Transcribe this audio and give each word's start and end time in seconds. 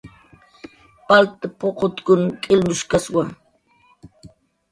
Palt 1.07 1.39
puqutkun 1.59 2.21
k'ilnushkaswa 2.41 3.23